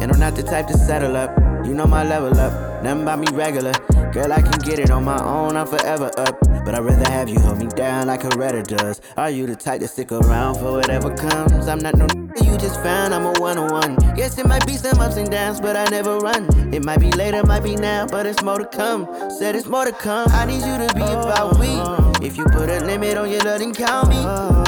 And 0.00 0.12
I'm 0.12 0.20
not 0.20 0.36
the 0.36 0.42
type 0.42 0.66
to 0.68 0.76
settle 0.76 1.16
up. 1.16 1.36
You 1.66 1.74
know 1.74 1.86
my 1.86 2.04
level 2.04 2.38
up, 2.38 2.82
nothing 2.82 3.02
about 3.02 3.18
me 3.18 3.26
regular. 3.32 3.72
Girl, 4.12 4.30
I 4.30 4.42
can 4.42 4.58
get 4.60 4.78
it 4.78 4.90
on 4.90 5.04
my 5.04 5.18
own, 5.24 5.56
I'm 5.56 5.66
forever 5.66 6.10
up. 6.18 6.38
But 6.66 6.74
I'd 6.74 6.84
rather 6.84 7.10
have 7.10 7.30
you 7.30 7.40
hold 7.40 7.58
me 7.58 7.66
down 7.68 8.08
like 8.08 8.20
Coretta 8.20 8.62
does. 8.66 9.00
Are 9.16 9.30
you 9.30 9.46
the 9.46 9.56
type 9.56 9.80
to 9.80 9.88
stick 9.88 10.12
around 10.12 10.56
for 10.56 10.72
whatever 10.72 11.14
comes? 11.16 11.66
I'm 11.66 11.78
not 11.78 11.96
no 11.96 12.06
you 12.40 12.58
just 12.58 12.82
found, 12.82 13.14
I'm 13.14 13.24
a 13.24 13.32
one 13.40 13.58
on 13.58 13.70
one. 13.72 13.96
Yes, 14.16 14.38
it 14.38 14.46
might 14.46 14.66
be 14.66 14.74
some 14.74 15.00
ups 15.00 15.16
and 15.16 15.30
downs, 15.30 15.60
but 15.60 15.76
I 15.76 15.84
never 15.86 16.18
run. 16.18 16.44
It 16.74 16.84
might 16.84 17.00
be 17.00 17.10
later, 17.12 17.42
might 17.44 17.62
be 17.62 17.74
now, 17.74 18.06
but 18.06 18.26
it's 18.26 18.42
more 18.42 18.58
to 18.58 18.66
come. 18.66 19.08
Said 19.30 19.56
it's 19.56 19.66
more 19.66 19.84
to 19.84 19.92
come. 19.92 20.28
I 20.30 20.44
need 20.44 20.62
you 20.64 20.86
to 20.86 20.94
be 20.94 21.02
about 21.02 21.58
we. 21.58 22.26
If 22.26 22.36
you 22.36 22.44
put 22.44 22.68
a 22.68 22.84
limit 22.84 23.16
on 23.16 23.30
your 23.30 23.42
love, 23.42 23.60
then 23.60 23.74
count 23.74 24.08
me. 24.08 24.22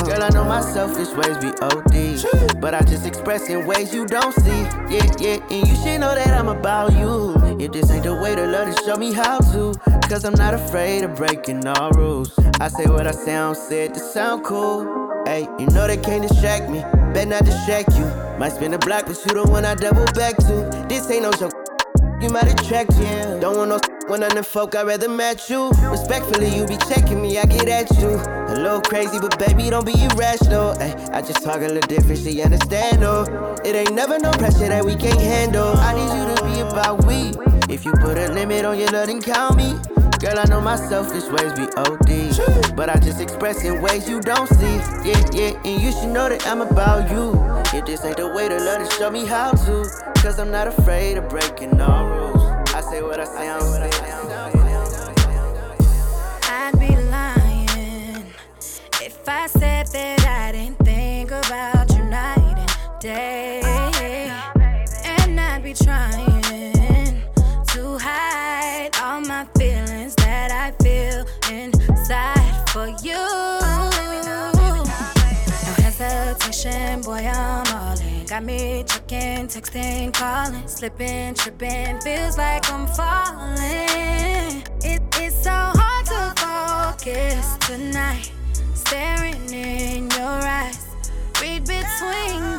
Girl, 0.04 0.22
I 0.22 0.30
know 0.32 0.44
my 0.44 0.60
selfish 0.60 1.08
ways 1.10 1.36
be 1.38 1.52
OD. 1.60 2.60
But 2.60 2.74
I 2.74 2.80
just 2.82 3.06
express 3.06 3.48
in 3.48 3.66
ways 3.66 3.94
you 3.94 4.06
don't 4.06 4.32
see. 4.32 4.62
Yeah, 4.90 5.12
yeah, 5.18 5.38
and 5.50 5.68
you 5.68 5.76
should 5.76 6.00
know 6.00 6.14
that 6.14 6.28
I'm 6.28 6.48
about 6.48 6.92
you. 6.92 7.43
If 7.64 7.72
this 7.72 7.90
ain't 7.90 8.04
the 8.04 8.14
way 8.14 8.34
to 8.34 8.46
love, 8.46 8.66
then 8.66 8.76
show 8.84 8.96
me 8.96 9.14
how 9.14 9.38
to. 9.38 9.72
Cause 10.06 10.26
I'm 10.26 10.34
not 10.34 10.52
afraid 10.52 11.02
of 11.02 11.16
breaking 11.16 11.66
all 11.66 11.92
rules. 11.92 12.30
I 12.60 12.68
say 12.68 12.84
what 12.84 13.06
I 13.06 13.12
sound, 13.12 13.56
said 13.56 13.94
to 13.94 14.00
sound 14.00 14.44
cool. 14.44 14.84
Hey, 15.24 15.48
you 15.58 15.66
know 15.68 15.86
they 15.86 15.96
can't 15.96 16.28
distract 16.28 16.68
me. 16.68 16.80
Bet 17.14 17.26
not 17.28 17.46
distract 17.46 17.96
you. 17.96 18.04
Might 18.38 18.52
spin 18.52 18.72
the 18.72 18.78
block, 18.78 19.06
but 19.06 19.16
you 19.24 19.42
the 19.42 19.50
one 19.50 19.64
I 19.64 19.74
double 19.76 20.04
back 20.12 20.36
to. 20.44 20.86
This 20.90 21.10
ain't 21.10 21.22
no 21.22 21.32
joke. 21.32 21.54
you 22.20 22.28
might 22.28 22.52
attract, 22.52 22.92
yeah. 23.00 23.38
Don't 23.40 23.56
want 23.56 23.70
no 23.70 23.78
when 24.08 24.22
I'm 24.22 24.34
the 24.34 24.42
folk, 24.42 24.74
I'd 24.74 24.86
rather 24.86 25.08
match 25.08 25.48
you. 25.48 25.70
Respectfully, 25.88 26.54
you 26.54 26.66
be 26.66 26.76
checking 26.88 27.22
me, 27.22 27.38
I 27.38 27.44
get 27.44 27.66
at 27.68 27.90
you. 27.96 28.10
A 28.10 28.54
little 28.54 28.82
crazy, 28.82 29.18
but 29.18 29.38
baby, 29.38 29.70
don't 29.70 29.86
be 29.86 29.94
irrational. 30.04 30.76
Ay, 30.78 30.94
I 31.10 31.22
just 31.22 31.42
talk 31.42 31.62
a 31.62 31.68
little 31.68 31.80
different, 31.88 32.20
she 32.20 32.42
understand, 32.42 33.00
though. 33.00 33.24
It 33.64 33.74
ain't 33.74 33.94
never 33.94 34.18
no 34.18 34.30
pressure 34.32 34.68
that 34.68 34.84
we 34.84 34.94
can't 34.94 35.18
handle. 35.18 35.72
I 35.78 35.94
need 35.94 36.12
you 36.20 36.36
to 36.36 36.44
be 36.44 36.60
about 36.60 37.06
we. 37.06 37.53
If 37.68 37.84
you 37.84 37.92
put 37.92 38.18
a 38.18 38.32
limit 38.32 38.64
on 38.64 38.78
your 38.78 38.88
love, 38.90 39.06
then 39.06 39.20
count 39.20 39.56
me. 39.56 39.74
Girl, 40.20 40.38
I 40.38 40.44
know 40.48 40.60
my 40.60 40.76
selfish 40.76 41.24
ways 41.30 41.52
be 41.54 41.66
OD. 41.76 42.76
But 42.76 42.90
I 42.90 42.98
just 42.98 43.20
express 43.20 43.64
in 43.64 43.80
ways 43.80 44.08
you 44.08 44.20
don't 44.20 44.48
see. 44.48 44.76
Yeah, 45.08 45.22
yeah, 45.32 45.60
and 45.64 45.82
you 45.82 45.92
should 45.92 46.10
know 46.10 46.28
that 46.28 46.46
I'm 46.46 46.60
about 46.60 47.10
you. 47.10 47.32
If 47.76 47.86
this 47.86 48.04
ain't 48.04 48.16
the 48.16 48.28
way 48.28 48.48
to 48.48 48.56
love, 48.56 48.80
then 48.80 48.90
show 48.90 49.10
me 49.10 49.26
how 49.26 49.52
to. 49.52 49.84
Cause 50.22 50.38
I'm 50.38 50.50
not 50.50 50.66
afraid 50.66 51.18
of 51.18 51.28
breaking 51.28 51.80
all 51.80 52.06
rules. 52.06 52.42
I 52.74 52.80
say 52.80 53.02
what 53.02 53.20
I 53.20 53.24
say, 53.24 53.48
I 53.48 53.58
don't 53.58 53.68
say. 53.68 53.90
I'd 56.50 56.78
be 56.78 56.96
lying 57.10 58.26
if 59.02 59.28
I 59.28 59.46
said 59.46 59.86
that 59.88 60.24
I 60.26 60.52
didn't 60.52 60.78
think 60.78 61.30
about 61.30 61.90
and 61.92 63.00
day. 63.00 63.63
Got 78.34 78.46
me 78.46 78.82
checking, 78.84 79.46
texting, 79.46 80.12
calling, 80.12 80.66
slipping, 80.66 81.34
tripping. 81.34 82.00
Feels 82.00 82.36
like 82.36 82.68
I'm 82.68 82.84
falling. 82.88 84.64
It, 84.82 85.02
it's 85.20 85.40
so 85.40 85.52
hard 85.52 86.06
to 86.06 86.34
focus 86.42 87.56
tonight. 87.64 88.32
Staring 88.74 89.48
in 89.52 90.10
your 90.10 90.40
eyes, 90.58 90.84
read 91.40 91.62
between 91.62 92.58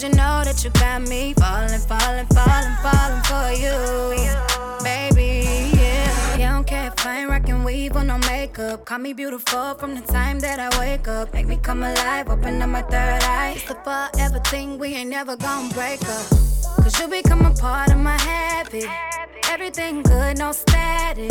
Cause 0.00 0.08
you 0.08 0.16
know 0.16 0.42
that 0.44 0.64
you 0.64 0.70
got 0.70 1.02
me 1.02 1.34
falling, 1.34 1.78
falling, 1.80 2.24
falling, 2.32 2.74
falling 2.80 3.22
for 3.28 3.52
you. 3.52 3.76
Baby, 4.82 5.76
yeah. 5.76 6.36
You 6.36 6.46
don't 6.46 6.66
care 6.66 6.86
if 6.86 7.04
I 7.04 7.20
ain't 7.20 7.28
rockin' 7.28 7.64
weave 7.64 7.94
or 7.94 8.04
no 8.04 8.16
makeup. 8.20 8.86
Call 8.86 8.96
me 8.96 9.12
beautiful 9.12 9.74
from 9.74 9.94
the 9.94 10.00
time 10.00 10.40
that 10.40 10.58
I 10.58 10.70
wake 10.80 11.06
up. 11.06 11.34
Make 11.34 11.48
me 11.48 11.58
come 11.58 11.82
alive, 11.82 12.30
open 12.30 12.62
up 12.62 12.70
my 12.70 12.80
third 12.80 13.22
eye. 13.24 13.52
It's 13.56 13.68
the 13.68 13.74
forever 13.74 14.38
thing, 14.46 14.78
we 14.78 14.94
ain't 14.94 15.10
never 15.10 15.36
gonna 15.36 15.68
break 15.74 16.00
up. 16.00 16.26
Cause 16.82 16.98
you 16.98 17.06
become 17.06 17.44
a 17.44 17.52
part 17.52 17.92
of 17.92 17.98
my 17.98 18.16
habit. 18.16 18.86
Everything 19.50 20.00
good, 20.00 20.38
no 20.38 20.52
static. 20.52 21.30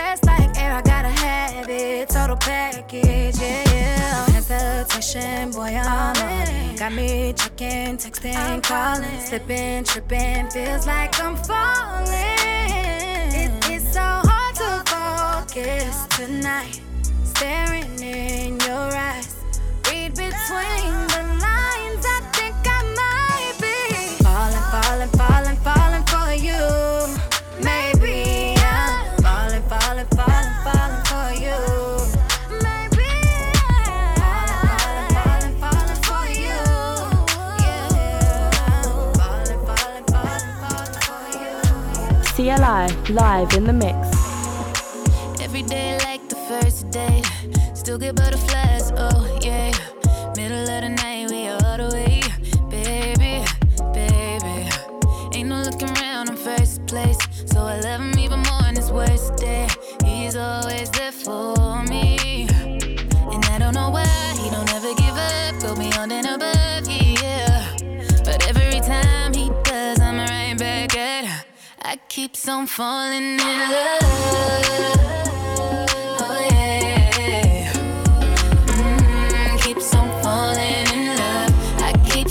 Just 0.00 0.24
like 0.24 0.58
air, 0.58 0.72
I 0.72 0.80
gotta 0.80 1.08
have 1.08 1.68
it. 1.68 2.08
Total 2.08 2.34
package, 2.34 3.38
yeah, 3.38 3.70
yeah. 3.70 4.30
Hesitation, 4.30 5.50
boy, 5.50 5.76
I'm 5.76 6.16
on. 6.16 6.76
Got 6.76 6.92
me 6.94 7.34
checking, 7.34 7.98
texting, 7.98 8.62
calling, 8.62 9.20
slipping, 9.20 9.84
tripping. 9.84 10.48
Feels 10.50 10.86
like 10.86 11.20
I'm 11.20 11.36
falling. 11.36 12.38
It, 13.42 13.50
it's 13.70 13.92
so 13.92 14.00
hard 14.00 14.54
to 14.62 14.70
focus 14.90 16.06
tonight. 16.16 16.80
Staring 17.22 18.00
in 18.00 18.58
your 18.60 18.90
eyes, 19.06 19.36
read 19.86 20.14
between 20.14 20.99
CLI 42.40 42.88
live 43.12 43.52
in 43.52 43.64
the 43.64 43.72
mix. 43.74 43.98
Every 45.42 45.60
day 45.60 45.98
like 46.06 46.26
the 46.30 46.36
first 46.48 46.90
day. 46.90 47.20
Still 47.74 47.98
get 47.98 48.14
butterflies, 48.16 48.92
oh 48.96 49.38
yeah. 49.42 49.70
Middle 50.34 50.66
of 50.74 50.80
the 50.80 50.88
night, 50.88 51.28
we 51.30 51.48
all 51.48 51.76
the 51.76 51.90
way. 51.92 52.22
Baby, 52.70 53.44
baby. 53.92 54.70
Ain't 55.36 55.50
no 55.50 55.60
looking 55.60 55.90
around 55.98 56.30
in 56.30 56.36
first 56.36 56.86
place. 56.86 57.18
So 57.44 57.60
I 57.60 57.78
love 57.80 58.00
him 58.00 58.18
even 58.18 58.38
more 58.38 58.64
on 58.64 58.74
his 58.74 58.90
worst 58.90 59.36
day. 59.36 59.68
He's 60.02 60.34
always 60.34 60.88
there 60.92 61.12
for 61.12 61.84
me. 61.90 62.09
Keeps 72.20 72.46
on 72.50 72.66
falling 72.66 73.40
in 73.40 73.58
love. 73.72 74.02
Oh, 76.20 76.36
mm-hmm. 78.66 79.56
Keep 79.56 79.80
some 79.80 80.10
falling 80.22 80.86
in 80.92 81.16
love. 81.16 81.52
I 81.80 81.92
keep 82.10 82.28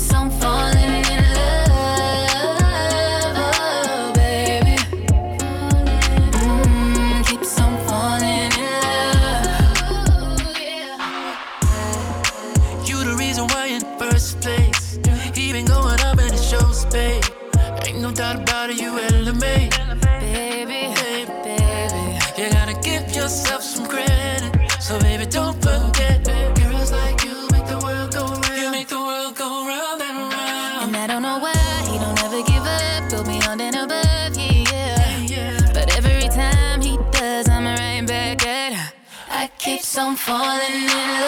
falling 40.29 40.83
in 40.83 41.18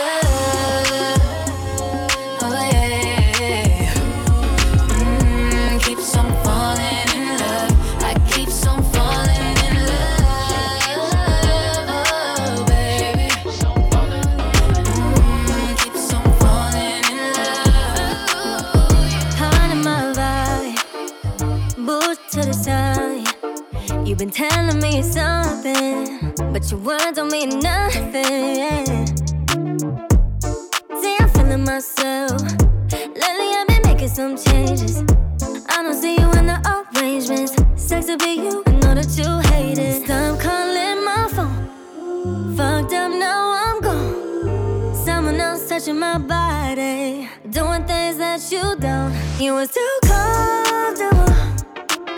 you 48.52 48.76
down. 48.76 49.14
You 49.40 49.54
was 49.54 49.70
too 49.70 49.98
comfortable. 50.04 51.34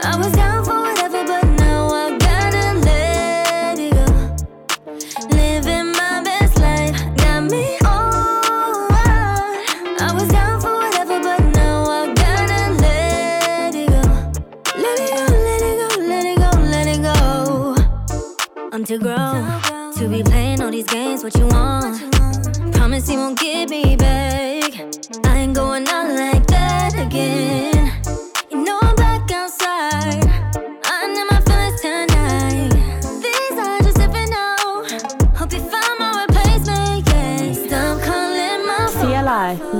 I 0.04 0.15
was 0.17 0.32
down 0.32 0.65
for 0.65 0.82
whatever, 0.82 1.24
but 1.26 1.46
now 1.60 1.88
I 1.89 2.17
gotta 2.17 2.80
let 2.80 3.78
it 3.78 3.93
go. 3.93 4.06
Living 5.30 5.91
my 5.91 6.24
best 6.24 6.58
life 6.58 6.96
got 7.17 7.43
me 7.43 7.78
over. 7.86 8.98
I 10.02 10.10
was 10.13 10.28
down 10.30 10.60
for 10.60 10.74
whatever, 10.74 11.19
but 11.22 11.39
now 11.54 11.84
I 11.86 12.13
gotta 12.15 12.74
let 12.82 13.76
it 13.76 13.89
go. 13.89 14.02
Let 14.82 15.00
it 15.00 15.12
go, 15.15 15.26
let 15.48 15.62
it 15.62 15.76
go, 15.82 15.88
let 16.02 16.26
it 16.26 16.38
go, 16.39 16.50
let 16.74 16.88
it 16.88 17.02
go. 17.04 18.69
I'm 18.72 18.84
too 18.84 18.98
grown 18.98 19.62
to 19.98 20.08
be 20.10 20.24
playing 20.24 20.62
all 20.63 20.72
these 20.72 20.88
games. 20.88 21.24
What 21.24 21.36
you 21.38 21.46
want? 21.46 22.02
Promise 22.74 23.08
you 23.12 23.17
won't 23.19 23.38
get 23.39 23.69
me 23.69 23.96
back 23.96 24.43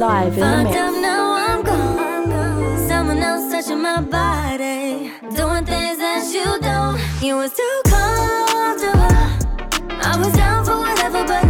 live 0.04 0.34
in 0.34 0.40
the 0.40 0.64
mix. 0.64 0.76
up, 0.76 0.94
now 1.02 1.24
I'm 1.48 1.62
gone. 1.64 2.88
Someone 2.90 3.20
else 3.20 3.52
touching 3.52 3.82
my 3.82 4.02
body, 4.02 5.12
doing 5.36 5.66
things 5.66 5.98
that 6.04 6.22
you 6.36 6.48
don't. 6.68 6.98
You 7.26 7.38
was 7.38 7.52
too 7.54 7.78
comfortable. 7.94 9.16
I 10.10 10.14
was 10.18 10.34
down 10.34 10.66
for 10.66 10.78
whatever, 10.86 11.24
but 11.32 11.43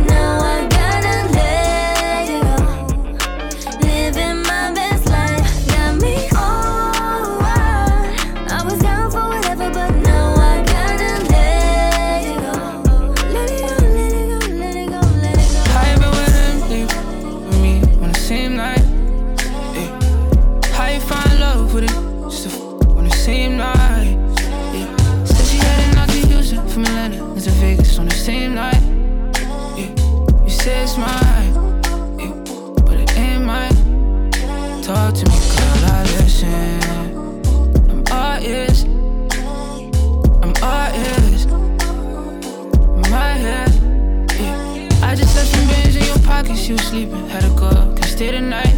your 46.54 46.64
pockets, 46.68 46.70
you 46.70 46.78
sleeping. 46.78 47.30
Had 47.30 47.44
to 47.44 47.50
go 47.50 47.70
can 47.96 48.04
stay 48.04 48.32
the 48.32 48.42
night. 48.42 48.76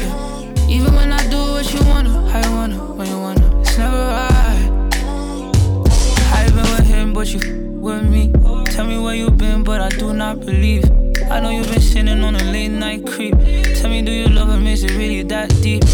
Yeah. 0.00 0.68
Even 0.68 0.94
when 0.94 1.12
I 1.12 1.22
do 1.30 1.38
what 1.52 1.72
you 1.72 1.80
wanna, 1.88 2.10
how 2.30 2.40
you 2.48 2.56
wanna, 2.56 2.76
when 2.94 3.08
you 3.08 3.18
wanna, 3.18 3.60
it's 3.60 3.78
never 3.78 3.96
right. 3.96 5.00
I've 6.32 6.54
been 6.54 6.70
with 6.76 6.86
him, 6.86 7.12
but 7.12 7.28
you 7.32 7.40
with 7.80 8.08
me. 8.08 8.32
Tell 8.66 8.86
me 8.86 8.98
where 8.98 9.14
you 9.14 9.30
been, 9.30 9.64
but 9.64 9.80
I 9.80 9.88
do 9.88 10.12
not 10.12 10.40
believe. 10.40 10.84
I 11.30 11.40
know 11.40 11.50
you've 11.50 11.70
been 11.70 11.80
sitting 11.80 12.24
on 12.24 12.34
a 12.34 12.44
late 12.52 12.68
night 12.68 13.06
creep. 13.06 13.34
Tell 13.76 13.90
me, 13.90 14.02
do 14.02 14.12
you 14.12 14.26
love 14.28 14.50
him? 14.50 14.66
Is 14.66 14.84
it 14.84 14.92
really 14.92 15.22
that 15.24 15.48
deep? 15.62 15.84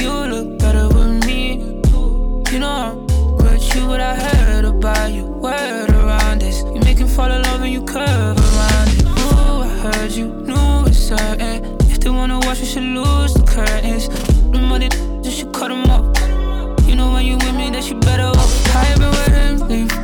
You 0.00 0.10
look 0.10 0.58
better 0.58 0.88
with 0.88 1.24
me. 1.26 1.58
You 2.52 2.58
know 2.58 2.70
I'm 2.70 3.36
with 3.36 3.74
you, 3.74 3.86
what 3.86 4.00
I 4.00 4.14
heard 4.14 4.64
about 4.64 5.12
you. 5.12 5.24
Word 5.24 5.90
around 5.90 6.40
this. 6.40 6.62
You 6.62 6.80
make 6.80 6.98
him 6.98 7.08
fall 7.08 7.30
in 7.30 7.42
love 7.42 7.62
and 7.62 7.72
you 7.72 7.84
curve 7.84 8.19
knew 11.10 11.16
certain. 11.16 11.40
Eh? 11.40 11.76
If 11.90 12.00
they 12.00 12.10
wanna 12.10 12.38
watch, 12.40 12.60
we 12.60 12.66
should 12.66 12.82
lose 12.82 13.34
the 13.34 13.42
curtains. 13.42 14.08
The 14.50 14.58
money, 14.58 14.88
just 15.22 15.38
should 15.38 15.52
cut 15.52 15.68
them 15.68 15.90
off. 15.90 16.06
You 16.86 16.96
know 16.96 17.12
when 17.12 17.24
you 17.24 17.36
with 17.36 17.54
me, 17.54 17.70
that 17.70 17.88
you 17.88 17.98
better 18.00 18.24
off. 18.24 18.76
I 18.76 18.94
been 18.96 19.10
with 19.10 19.28
him, 19.28 19.68
leave 19.68 19.99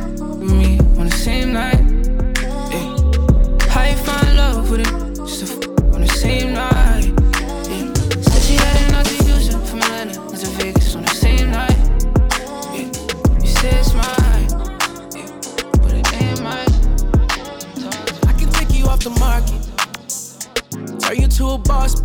boss. 21.59 22.01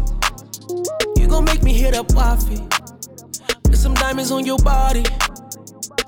You 1.17 1.27
gon' 1.27 1.45
make 1.45 1.63
me 1.63 1.73
hit 1.73 1.95
up 1.95 2.09
Wafi. 2.09 2.59
Put 3.65 3.77
some 3.77 3.95
diamonds 3.95 4.31
on 4.31 4.45
your 4.45 4.59
body. 4.59 5.05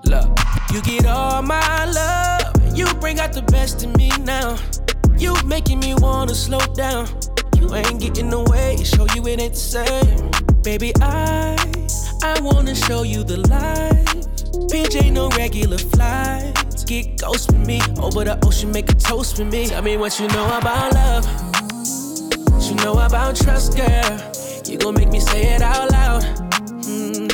Look, 0.04 0.38
you 0.72 0.82
get 0.82 1.06
all 1.06 1.42
my 1.42 1.84
love, 1.86 2.76
you 2.76 2.86
bring 2.94 3.20
out 3.20 3.32
the 3.32 3.42
best 3.42 3.82
in 3.82 3.92
me 3.92 4.10
now. 4.20 4.56
You 5.16 5.34
making 5.44 5.80
me 5.80 5.94
wanna 5.94 6.34
slow 6.34 6.60
down. 6.74 7.08
You 7.56 7.74
ain't 7.74 8.00
getting 8.00 8.32
away, 8.32 8.76
show 8.84 9.06
you 9.14 9.26
it 9.26 9.40
ain't 9.40 9.54
the 9.54 9.58
same. 9.58 10.62
Baby, 10.62 10.92
I, 11.00 11.56
I 12.22 12.40
wanna 12.40 12.74
show 12.74 13.02
you 13.02 13.24
the 13.24 13.38
light. 13.48 14.04
Bitch 14.68 15.00
ain't 15.02 15.14
no 15.14 15.28
regular 15.30 15.78
flights. 15.78 16.84
Get 16.84 17.20
ghost 17.20 17.52
with 17.52 17.66
me 17.66 17.80
over 17.98 18.24
the 18.24 18.38
ocean, 18.44 18.72
make 18.72 18.90
a 18.90 18.94
toast 18.94 19.38
with 19.38 19.52
me. 19.52 19.68
Tell 19.68 19.82
me 19.82 19.96
what 19.96 20.18
you 20.20 20.28
know 20.28 20.46
about 20.58 20.92
love. 20.92 21.53
Know 22.84 22.98
about 23.00 23.34
trust, 23.34 23.78
girl. 23.78 24.20
You 24.66 24.76
gon' 24.76 24.92
make 24.92 25.08
me 25.08 25.18
say 25.18 25.54
it 25.54 25.62
out 25.62 25.90
loud. 25.90 26.22
Mm, 26.84 27.30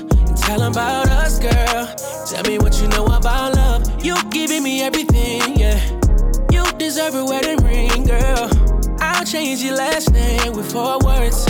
tell 0.46 0.62
'em 0.62 0.70
about 0.70 1.08
us, 1.08 1.40
girl. 1.40 1.92
Tell 2.24 2.44
me 2.44 2.60
what 2.60 2.80
you 2.80 2.86
know 2.86 3.06
about 3.06 3.56
love. 3.56 3.82
You 4.04 4.14
giving 4.30 4.62
me 4.62 4.80
everything, 4.82 5.56
yeah. 5.58 5.80
You 6.52 6.62
deserve 6.78 7.16
a 7.16 7.24
wedding 7.24 7.58
ring, 7.64 8.04
girl. 8.04 8.48
I'll 9.00 9.24
change 9.24 9.60
your 9.64 9.74
last 9.74 10.12
name 10.12 10.52
with 10.52 10.70
four 10.70 11.00
words. 11.00 11.44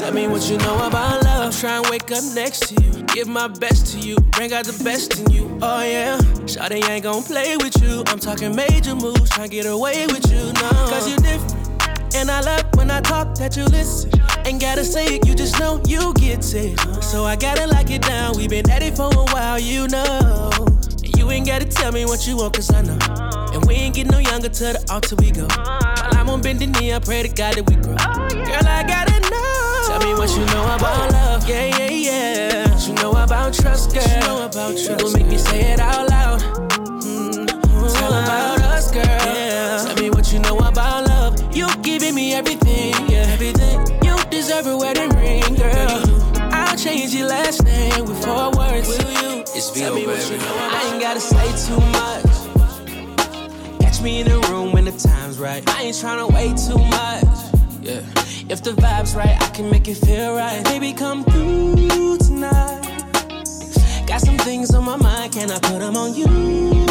Tell 0.00 0.12
me 0.12 0.26
what 0.26 0.50
you 0.50 0.58
know 0.58 0.84
about 0.84 1.22
love. 1.22 1.56
Try 1.60 1.76
and 1.76 1.86
wake 1.90 2.10
up 2.10 2.24
next 2.34 2.66
to 2.70 2.82
you. 2.82 3.04
Give 3.14 3.28
my 3.28 3.46
best 3.46 3.86
to 3.92 3.98
you. 4.00 4.16
Bring 4.34 4.52
out 4.52 4.64
the 4.64 4.82
best 4.82 5.20
in 5.20 5.30
you. 5.30 5.44
Oh 5.62 5.84
yeah. 5.84 6.18
Shawty 6.50 6.82
ain't 6.90 7.04
gon' 7.04 7.22
play 7.22 7.56
with 7.56 7.80
you. 7.80 8.02
I'm 8.08 8.18
talking 8.18 8.56
major 8.56 8.96
moves. 8.96 9.30
Try 9.30 9.44
and 9.44 9.52
get 9.52 9.66
away 9.66 10.08
with 10.08 10.26
you. 10.28 10.42
No. 10.60 10.70
Cause 10.90 11.08
you 11.08 11.16
different. 11.18 11.61
And 12.14 12.30
I 12.30 12.40
love 12.40 12.64
when 12.74 12.90
I 12.90 13.00
talk 13.00 13.34
that 13.36 13.56
you 13.56 13.64
listen. 13.64 14.10
Ain't 14.44 14.60
gotta 14.60 14.84
say 14.84 15.06
it, 15.06 15.26
you 15.26 15.34
just 15.34 15.58
know 15.58 15.80
you 15.86 16.12
get 16.14 16.40
it. 16.54 16.78
So 17.02 17.24
I 17.24 17.36
gotta 17.36 17.66
lock 17.66 17.90
it 17.90 18.02
down. 18.02 18.36
we 18.36 18.48
been 18.48 18.68
at 18.70 18.82
it 18.82 18.96
for 18.96 19.06
a 19.12 19.24
while, 19.32 19.58
you 19.58 19.88
know. 19.88 20.50
And 20.58 21.16
you 21.16 21.30
ain't 21.30 21.46
gotta 21.46 21.64
tell 21.64 21.92
me 21.92 22.04
what 22.04 22.26
you 22.26 22.36
want, 22.36 22.54
cause 22.54 22.72
I 22.72 22.82
know. 22.82 22.98
And 23.52 23.64
we 23.66 23.74
ain't 23.74 23.94
getting 23.94 24.12
no 24.12 24.18
younger 24.18 24.48
to 24.48 24.64
the 24.64 24.86
altar 24.90 25.16
we 25.16 25.30
go. 25.30 25.46
While 25.46 26.16
I'm 26.18 26.28
on 26.28 26.42
bending 26.42 26.72
knee, 26.72 26.92
I 26.92 26.98
pray 26.98 27.22
to 27.22 27.28
God 27.28 27.54
that 27.54 27.68
we 27.68 27.76
grow. 27.76 27.96
Girl, 27.96 28.66
I 28.68 28.82
gotta 28.86 29.18
know. 29.30 29.88
Tell 29.88 30.00
me 30.06 30.14
what 30.18 30.30
you 30.36 30.44
know 30.52 30.64
about 30.74 31.12
love. 31.12 31.48
Yeah, 31.48 31.64
yeah, 31.78 31.90
yeah. 31.90 32.74
What 32.74 32.86
you 32.88 32.94
know 32.94 33.12
about 33.12 33.54
trust, 33.54 33.94
girl. 33.94 34.02
What 34.02 34.12
you 34.12 34.20
know 34.26 34.44
about 34.44 34.70
trust. 34.72 34.88
You 34.90 34.96
gon' 34.96 35.12
make 35.14 35.26
me 35.26 35.38
say 35.38 35.72
it 35.72 35.80
out 35.80 36.08
loud. 36.10 36.40
Mm, 37.02 37.46
Tell 37.94 38.12
about 38.12 38.60
us, 38.62 38.90
girl. 38.90 39.04
Yeah. 39.04 39.84
Tell 39.86 39.96
me 39.96 40.10
what 40.10 40.32
you 40.32 40.38
know 40.40 40.58
about 40.58 41.06
love. 41.06 41.11
Deserve 44.52 44.74
a 44.74 44.76
wedding 44.76 45.10
ring, 45.10 45.54
girl. 45.54 46.02
I'll 46.52 46.76
change 46.76 47.14
your 47.14 47.28
last 47.28 47.64
name 47.64 48.04
with 48.04 48.22
four 48.22 48.50
words. 48.50 48.88
Will 48.88 49.10
you? 49.10 49.40
It's 49.54 49.70
Tell 49.70 49.94
me 49.94 50.06
what 50.06 50.30
you 50.30 50.36
know. 50.36 50.56
I 50.60 50.90
ain't 50.92 51.00
gotta 51.00 51.20
say 51.20 51.46
too 51.66 51.80
much. 51.98 53.80
Catch 53.80 54.02
me 54.02 54.20
in 54.20 54.28
the 54.28 54.38
room 54.50 54.72
when 54.72 54.84
the 54.84 54.92
time's 54.92 55.38
right. 55.38 55.66
I 55.70 55.84
ain't 55.84 55.96
tryna 55.96 56.30
wait 56.30 56.56
too 56.58 56.78
much. 56.78 57.24
Yeah. 57.82 58.02
If 58.52 58.62
the 58.62 58.72
vibe's 58.72 59.14
right, 59.14 59.40
I 59.40 59.48
can 59.50 59.70
make 59.70 59.88
it 59.88 59.96
feel 59.96 60.34
right. 60.34 60.62
Baby, 60.64 60.92
come 60.92 61.24
through 61.24 62.18
tonight. 62.18 62.82
Got 64.06 64.20
some 64.20 64.36
things 64.38 64.74
on 64.74 64.84
my 64.84 64.96
mind, 64.96 65.32
can 65.32 65.50
I 65.50 65.58
put 65.60 65.78
them 65.78 65.96
on 65.96 66.14
you 66.14 66.81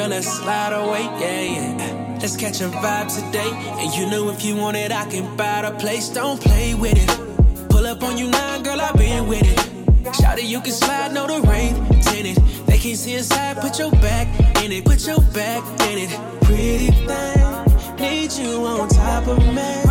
girl, 0.00 0.08
let's 0.08 0.32
slide 0.38 0.72
away, 0.72 1.02
yeah, 1.20 1.42
yeah. 1.42 2.18
Let's 2.20 2.36
catch 2.36 2.60
a 2.60 2.68
vibe 2.68 3.08
today. 3.14 3.50
And 3.80 3.94
you 3.94 4.08
know 4.10 4.30
if 4.30 4.44
you 4.44 4.56
want 4.56 4.76
it, 4.76 4.92
I 4.92 5.04
can 5.06 5.36
buy 5.36 5.62
the 5.62 5.72
place. 5.78 6.08
Don't 6.08 6.40
play 6.40 6.74
with 6.74 6.96
it. 6.96 7.68
Pull 7.68 7.86
up 7.86 8.02
on 8.02 8.16
you 8.16 8.30
now, 8.30 8.58
girl, 8.62 8.80
I've 8.80 8.96
been 8.96 9.26
with 9.26 9.42
it. 9.44 10.14
Shout 10.14 10.38
it, 10.38 10.44
you 10.44 10.60
can 10.60 10.72
slide, 10.72 11.12
no 11.12 11.26
the 11.26 11.46
rain 11.46 11.74
tinted. 12.00 12.36
They 12.66 12.78
can't 12.78 12.96
see 12.96 13.14
inside, 13.14 13.58
put 13.58 13.78
your 13.78 13.90
back 13.92 14.26
in 14.62 14.72
it, 14.72 14.84
put 14.84 15.06
your 15.06 15.20
back 15.32 15.62
in 15.90 15.98
it. 16.04 16.10
Pretty 16.44 16.90
thing, 17.08 17.96
need 17.96 18.32
you 18.32 18.64
on 18.64 18.88
top 18.88 19.26
of 19.28 19.38
me 19.54 19.89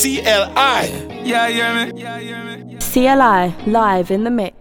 CLI. 0.00 0.84
Yeah, 1.24 1.48
yeah, 1.48 1.74
man. 1.74 1.96
Yeah. 1.96 2.78
CLI 2.78 3.70
live 3.70 4.12
in 4.12 4.22
the 4.22 4.30
mix. 4.30 4.57